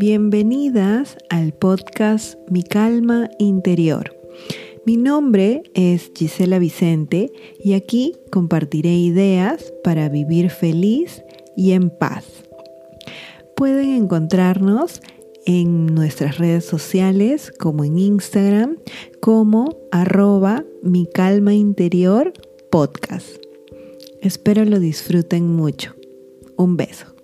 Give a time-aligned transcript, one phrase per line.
[0.00, 4.16] Bienvenidas al podcast Mi Calma Interior.
[4.86, 7.30] Mi nombre es Gisela Vicente
[7.62, 11.22] y aquí compartiré ideas para vivir feliz
[11.54, 12.24] y en paz.
[13.54, 15.02] Pueden encontrarnos
[15.44, 18.78] en nuestras redes sociales como en Instagram
[19.20, 22.32] como arroba mi calma interior
[22.70, 23.36] podcast.
[24.22, 25.94] Espero lo disfruten mucho.
[26.56, 27.19] Un beso.